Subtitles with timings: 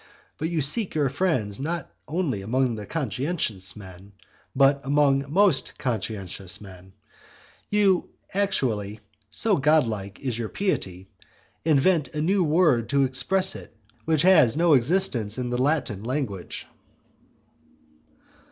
[0.39, 4.13] But you seek your friends not only among conscientious men,
[4.55, 6.77] but among most conscientious men.
[6.85, 6.91] And
[7.69, 11.07] you actually, so godlike is your piety,
[11.63, 16.65] invent a new word to express it which has no existence in the Latin language.